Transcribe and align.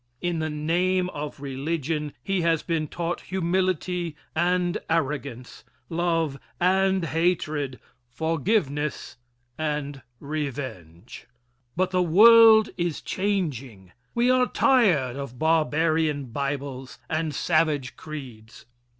In 0.19 0.39
the 0.39 0.49
name 0.49 1.09
of 1.09 1.39
religion 1.41 2.13
he 2.23 2.41
has 2.41 2.63
been 2.63 2.87
taught 2.87 3.21
humility 3.21 4.15
and 4.35 4.79
arrogance, 4.89 5.63
love 5.89 6.39
and 6.59 7.05
hatred, 7.05 7.79
forgiveness 8.09 9.17
and 9.59 10.01
revenge. 10.19 11.27
But 11.75 11.91
the 11.91 12.01
world 12.01 12.71
is 12.77 13.01
changing. 13.01 13.91
We 14.15 14.31
are 14.31 14.47
tired 14.47 15.17
of 15.17 15.37
barbarian 15.37 16.31
bibles 16.31 16.97
and 17.07 17.35
savage 17.35 17.95
creeds. 17.95 18.65